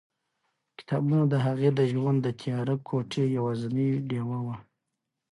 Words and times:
کتابونه 0.77 1.17
د 1.27 1.33
هغې 1.45 1.69
د 1.79 1.81
ژوند 1.91 2.17
د 2.21 2.27
تیاره 2.41 2.75
کوټې 2.87 3.23
یوازینۍ 3.37 3.89
ډېوه 4.09 4.37
وه. 4.45 4.55